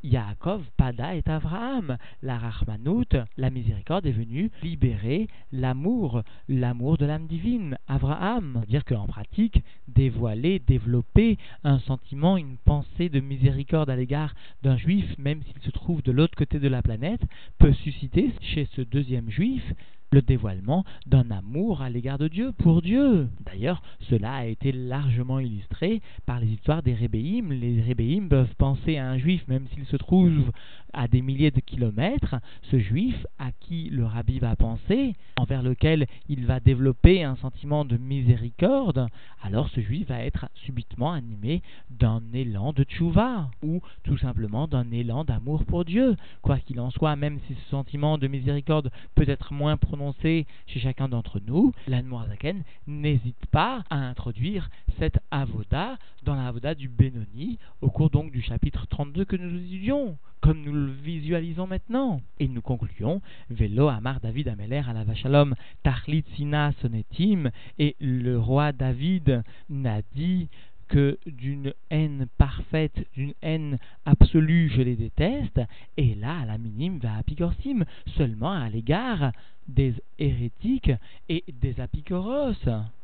Yaakov, 0.03 0.63
Pada 0.77 1.15
et 1.15 1.23
Abraham. 1.25 1.97
La 2.21 2.37
Rahmanout, 2.37 3.15
la 3.37 3.49
miséricorde 3.49 4.05
est 4.05 4.11
venue 4.11 4.51
libérer 4.63 5.27
l'amour, 5.51 6.23
l'amour 6.47 6.97
de 6.97 7.05
l'âme 7.05 7.27
divine, 7.27 7.77
Abraham. 7.87 8.53
C'est-à-dire 8.59 8.85
qu'en 8.85 9.07
pratique, 9.07 9.63
dévoiler, 9.87 10.59
développer 10.59 11.37
un 11.63 11.79
sentiment, 11.79 12.37
une 12.37 12.57
pensée 12.57 13.09
de 13.09 13.19
miséricorde 13.19 13.89
à 13.89 13.95
l'égard 13.95 14.33
d'un 14.63 14.77
juif, 14.77 15.17
même 15.17 15.41
s'il 15.43 15.61
se 15.61 15.71
trouve 15.71 16.01
de 16.03 16.11
l'autre 16.11 16.35
côté 16.35 16.59
de 16.59 16.67
la 16.67 16.81
planète, 16.81 17.21
peut 17.57 17.73
susciter 17.73 18.31
chez 18.41 18.67
ce 18.75 18.81
deuxième 18.81 19.29
juif 19.29 19.63
le 20.11 20.21
dévoilement 20.21 20.85
d'un 21.05 21.29
amour 21.31 21.81
à 21.81 21.89
l'égard 21.89 22.17
de 22.17 22.27
Dieu, 22.27 22.51
pour 22.51 22.81
Dieu. 22.81 23.27
D'ailleurs, 23.45 23.81
cela 24.09 24.33
a 24.33 24.45
été 24.45 24.71
largement 24.71 25.39
illustré 25.39 26.01
par 26.25 26.39
les 26.39 26.47
histoires 26.47 26.83
des 26.83 26.93
rébéim. 26.93 27.49
Les 27.49 27.81
rébéim 27.81 28.27
peuvent 28.29 28.55
penser 28.57 28.97
à 28.97 29.09
un 29.09 29.17
juif, 29.17 29.43
même 29.47 29.67
s'il 29.73 29.85
se 29.85 29.97
trouve 29.97 30.51
à 30.97 31.07
des 31.07 31.21
milliers 31.21 31.51
de 31.51 31.59
kilomètres, 31.59 32.35
ce 32.63 32.79
juif 32.79 33.25
à 33.37 33.51
qui 33.51 33.89
le 33.91 34.03
rabbi 34.03 34.39
va 34.39 34.55
penser, 34.55 35.15
envers 35.37 35.61
lequel 35.61 36.07
il 36.27 36.47
va 36.47 36.59
développer 36.59 37.23
un 37.23 37.35
sentiment 37.35 37.85
de 37.85 37.97
miséricorde, 37.97 39.07
alors 39.43 39.69
ce 39.69 39.79
juif 39.79 40.07
va 40.07 40.19
être 40.23 40.49
subitement 40.55 41.13
animé 41.13 41.61
d'un 41.91 42.23
élan 42.33 42.73
de 42.73 42.83
tchouva, 42.83 43.49
ou 43.61 43.79
tout 44.03 44.17
simplement 44.17 44.67
d'un 44.67 44.89
élan 44.91 45.23
d'amour 45.23 45.65
pour 45.65 45.85
Dieu. 45.85 46.15
Quoi 46.41 46.57
qu'il 46.57 46.79
en 46.79 46.89
soit, 46.89 47.15
même 47.15 47.39
si 47.47 47.53
ce 47.53 47.69
sentiment 47.69 48.17
de 48.17 48.27
miséricorde 48.27 48.91
peut 49.13 49.29
être 49.29 49.53
moins 49.53 49.77
prononcé 49.77 50.47
chez 50.65 50.79
chacun 50.79 51.07
d'entre 51.07 51.39
nous, 51.45 51.73
l'Anmoazaken 51.87 52.63
n'hésite 52.87 53.45
pas 53.51 53.83
à 53.91 53.97
introduire 53.97 54.71
cette 54.97 55.19
avoda 55.29 55.97
dans 56.27 56.35
la 56.35 56.47
avoda 56.47 56.75
du 56.75 56.89
Benoni 56.89 57.57
au 57.79 57.89
cours 57.89 58.09
donc 58.09 58.33
du 58.33 58.41
chapitre 58.41 58.85
32 58.87 59.23
que 59.23 59.37
nous 59.37 59.57
étudions, 59.57 60.17
comme 60.41 60.61
nous 60.61 60.73
le 60.73 60.91
visualisons 60.91 61.67
maintenant. 61.67 62.19
Et 62.41 62.49
nous 62.49 62.61
concluons 62.61 63.21
Velo 63.49 63.87
Amar 63.87 64.19
David 64.19 64.49
Ameler 64.49 64.83
à 64.85 64.91
la 64.91 65.05
Vachalom 65.05 65.55
Tachlit 65.83 66.25
Sina 66.35 66.73
Sonetim 66.81 67.49
et 67.79 67.95
le 68.01 68.37
roi 68.37 68.73
David 68.73 69.41
n'a 69.69 70.01
dit 70.15 70.49
que 70.89 71.17
d'une 71.25 71.73
haine 71.89 72.27
parfaite, 72.37 73.07
d'une 73.15 73.33
haine 73.41 73.77
absolue, 74.05 74.69
je 74.75 74.81
les 74.81 74.97
déteste, 74.97 75.61
et 75.95 76.13
là, 76.15 76.39
à 76.41 76.45
la 76.45 76.57
minime, 76.57 76.99
va 76.99 77.15
apigorsim, 77.15 77.85
seulement 78.17 78.51
à 78.51 78.69
l'égard 78.69 79.31
des 79.69 79.93
hérétiques 80.19 80.91
et 81.29 81.45
des 81.61 81.79
apicoros. 81.79 82.53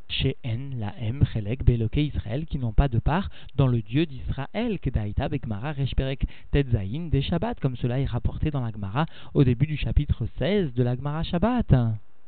Chez 0.08 0.36
En, 0.44 0.70
la 0.78 0.94
M, 1.00 1.24
Chelek, 1.32 1.64
Beloke, 1.64 1.96
Israël, 1.96 2.46
qui 2.46 2.58
n'ont 2.58 2.72
pas 2.72 2.88
de 2.88 2.98
part 2.98 3.30
dans 3.56 3.66
le 3.66 3.82
Dieu 3.82 4.06
d'Israël, 4.06 4.78
Kedaïta, 4.78 5.28
Bekmara, 5.28 5.72
Reshperek, 5.72 6.26
Tetzaïn, 6.52 7.08
des 7.08 7.22
Shabbat, 7.22 7.58
comme 7.60 7.76
cela 7.76 8.00
est 8.00 8.04
rapporté 8.04 8.50
dans 8.50 8.60
la 8.60 8.70
Gemara 8.70 9.06
au 9.32 9.44
début 9.44 9.66
du 9.66 9.76
chapitre 9.76 10.26
16 10.38 10.74
de 10.74 10.82
la 10.82 10.94
Gemara 10.96 11.22
Shabbat. 11.22 11.74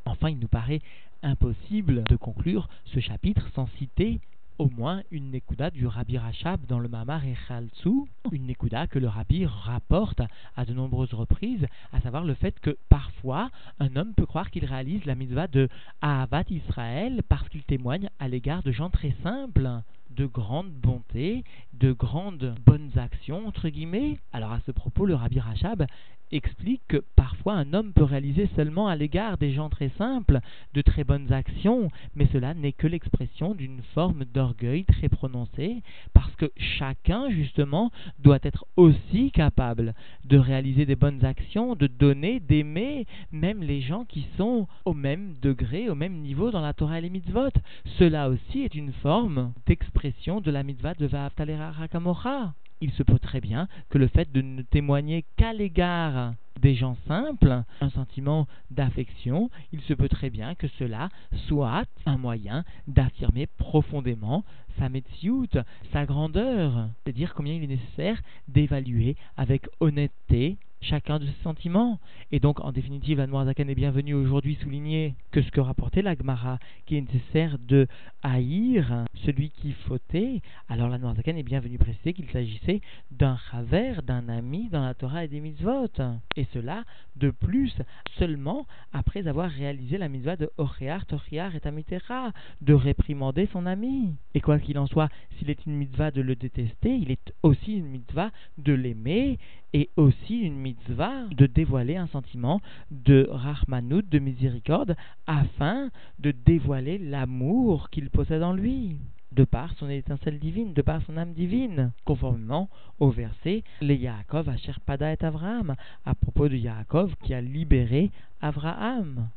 Enfin, 0.05 0.31
il 0.31 0.39
nous 0.39 0.49
paraît 0.49 0.81
impossible 1.23 2.05
de 2.05 2.17
conclure 2.17 2.69
ce 2.87 3.01
chapitre 3.01 3.49
sans 3.55 3.69
citer 3.79 4.21
au 4.59 4.69
moins 4.69 5.03
une 5.11 5.31
Nekuda 5.31 5.71
du 5.71 5.87
Rabbi 5.87 6.19
Rachab 6.19 6.65
dans 6.67 6.79
le 6.79 6.89
Mamar 6.89 7.25
Echaltsu, 7.25 7.91
une 8.33 8.47
Nekuda 8.47 8.87
que 8.87 8.99
le 8.99 9.09
Rabbi 9.09 9.47
rapporte 9.47 10.21
à 10.57 10.65
de 10.65 10.73
nombreuses 10.73 11.15
reprises, 11.15 11.67
à 11.93 12.01
savoir 12.01 12.25
le 12.25 12.35
fait 12.35 12.59
que 12.61 12.77
parfois 12.89 13.51
un 13.79 13.97
homme 13.97 14.15
peut 14.15 14.27
croire 14.27 14.51
qu'il 14.51 14.65
réalise 14.65 15.05
la 15.05 15.15
mitzvah 15.15 15.47
de 15.49 15.69
Ahavat 16.01 16.45
Israël 16.51 17.23
parce 17.29 17.49
qu'il 17.49 17.65
témoigne 17.65 18.09
à 18.19 18.29
l'égard 18.29 18.63
de 18.63 18.73
gens 18.73 18.91
très 18.91 19.15
simples 19.23 19.69
de 20.11 20.27
grande 20.27 20.73
bonté, 20.73 21.45
de 21.75 21.93
grandes 21.93 22.55
bonnes 22.65 22.91
actions, 22.97 23.47
entre 23.47 23.69
guillemets. 23.69 24.19
Alors 24.33 24.53
à 24.53 24.61
ce 24.61 24.73
propos, 24.73 25.05
le 25.05 25.15
Rabbi 25.15 25.41
Rachab 25.41 25.85
explique 26.33 26.83
que 26.89 27.03
parfois 27.15 27.55
un 27.55 27.73
homme 27.73 27.93
peut 27.93 28.05
réaliser 28.05 28.49
seulement 28.57 28.89
à 28.89 28.97
l'égard 28.97 29.39
des 29.39 29.53
gens 29.53 29.69
très 29.69 29.91
simples 29.99 30.41
de 30.75 30.83
très 30.83 31.05
bonnes 31.05 31.33
actions, 31.33 31.91
mais 32.15 32.27
cela 32.33 32.55
n'est 32.55 32.73
que 32.73 32.87
l'expression 32.87 33.55
d'une 33.55 33.83
forme 33.95 34.25
d'orgueil 34.25 34.85
très 34.85 35.09
prononcée, 35.09 35.83
parce 36.13 36.35
que 36.37 36.51
chacun 36.57 37.31
justement 37.31 37.91
doit 38.19 38.39
être 38.43 38.67
aussi 38.77 39.31
capable 39.31 39.95
de 40.25 40.39
réaliser 40.39 40.87
des 40.87 40.97
bonnes 40.97 41.25
actions, 41.25 41.75
de 41.77 41.87
donner, 41.87 42.41
d'aimer 42.41 43.07
même 43.33 43.63
les 43.63 43.81
gens 43.81 44.05
qui 44.05 44.27
sont 44.37 44.67
au 44.85 44.95
même 44.95 45.37
degré, 45.41 45.89
au 45.89 45.95
même 45.95 46.21
niveau 46.21 46.51
dans 46.51 46.61
la 46.61 46.75
Torah 46.75 46.99
et 46.99 47.03
les 47.03 47.11
mitzvot. 47.11 47.51
Cela 47.99 48.29
aussi 48.29 48.63
est 48.63 48.75
une 48.75 48.93
forme 48.93 49.53
d'expression 49.67 50.41
de 50.41 50.51
la 50.51 50.63
mitzvah 50.63 50.95
de 50.95 51.07
Va'avtalera 51.07 51.73
Rakamocha 51.73 52.55
il 52.81 52.93
se 52.93 53.03
peut 53.03 53.19
très 53.19 53.41
bien 53.41 53.69
que 53.91 53.99
le 53.99 54.09
fait 54.09 54.31
de 54.33 54.43
ne 54.43 54.63
témoigner 54.63 55.25
qu'à 55.37 55.53
l'égard 55.53 56.35
des 56.61 56.75
gens 56.75 56.97
simples, 57.07 57.63
un 57.81 57.91
sentiment 57.91 58.47
d'affection, 58.71 59.51
il 59.73 59.81
se 59.83 59.95
peut 59.95 60.09
très 60.09 60.31
bien 60.31 60.55
que 60.55 60.69
cela 60.79 61.09
soit 61.49 61.85
un 62.07 62.17
moyen 62.17 62.65
d'affirmer 62.87 63.47
profondément 63.47 64.45
sa 64.79 64.89
metsiout, 64.89 65.47
sa 65.93 66.07
grandeur, 66.07 66.89
c'est-à-dire 67.05 67.35
combien 67.35 67.55
il 67.55 67.65
est 67.65 67.69
nécessaire 67.69 68.21
d'évaluer 68.49 69.17
avec 69.37 69.67
honnêteté 69.81 70.59
chacun 70.87 71.19
de 71.19 71.27
ses 71.27 71.43
sentiments. 71.43 71.99
Et 72.33 72.41
donc, 72.41 72.61
en 72.61 72.73
définitive, 72.73 73.19
Zakan 73.19 73.69
est 73.69 73.75
bienvenue 73.75 74.15
aujourd'hui 74.15 74.57
souligner 74.63 75.15
que 75.33 75.43
ce 75.43 75.51
que 75.51 75.61
rapportait 75.61 76.03
l'Agmara, 76.03 76.59
qui 76.87 76.97
est 76.97 77.01
nécessaire 77.01 77.59
de 77.59 77.87
haïr 78.23 79.05
celui 79.25 79.51
qui 79.51 79.73
fautait, 79.73 80.41
alors 80.69 80.91
Zakan 80.91 81.37
est 81.37 81.43
bienvenue 81.43 81.79
préciser 81.79 82.13
qu'il 82.13 82.29
s'agissait 82.31 82.81
d'un 83.11 83.37
chaver, 83.51 83.95
d'un 84.05 84.29
ami 84.29 84.69
dans 84.71 84.85
la 84.85 84.95
Torah 84.95 85.25
et 85.25 85.29
des 85.29 85.41
mitzvot. 85.41 85.89
Et 86.37 86.47
cela, 86.53 86.85
de 87.17 87.31
plus, 87.31 87.75
seulement 88.19 88.67
après 88.93 89.27
avoir 89.27 89.51
réalisé 89.51 89.99
la 89.99 90.09
mitzvah 90.09 90.37
de 90.37 90.51
Ochear, 90.59 91.07
Tochiar 91.07 91.55
et 91.57 91.61
Tamitera, 91.61 92.33
de 92.61 92.75
réprimander 92.75 93.49
son 93.53 93.67
ami. 93.67 94.15
Et 94.35 94.41
quoi 94.41 94.59
qu'il 94.59 94.79
en 94.79 94.87
soit, 94.87 95.09
s'il 95.39 95.51
est 95.51 95.67
une 95.67 95.77
mitzvah 95.77 96.11
de 96.11 96.21
le 96.21 96.37
détester, 96.37 96.95
il 96.95 97.11
est 97.11 97.33
aussi 97.43 97.75
une 97.75 97.87
mitzvah 97.87 98.31
de 98.59 98.73
l'aimer 98.73 99.39
et 99.73 99.91
aussi 99.97 100.41
une 100.41 100.57
mitzvah 100.57 101.25
de 101.31 101.47
dévoiler 101.47 101.97
un 101.97 102.07
sentiment 102.07 102.61
de 102.91 103.27
rahmanout, 103.31 104.03
de 104.03 104.19
miséricorde, 104.19 104.97
afin 105.27 105.91
de 106.19 106.31
dévoiler 106.31 106.99
l'amour 106.99 107.91
qu'il 107.91 108.11
possède 108.11 108.43
en 108.43 108.53
lui 108.53 108.97
de 109.33 109.45
par 109.45 109.75
son 109.75 109.91
étincelle 109.91 110.39
divine, 110.39 110.73
de 110.73 110.83
par 110.83 111.03
son 111.03 111.17
âme 111.17 111.33
divine, 111.33 111.93
conformément 112.05 112.71
au 112.99 113.11
verset 113.11 113.65
Les 113.83 113.97
Yaakov 113.97 114.49
Asher 114.49 114.73
Pada 114.87 115.13
et 115.13 115.19
Avraham, 115.21 115.75
à 116.05 116.15
propos 116.15 116.49
de 116.49 116.57
Yaakov 116.57 117.15
qui 117.23 117.35
a 117.35 117.41
libéré 117.41 118.11
Avraham. 118.41 119.29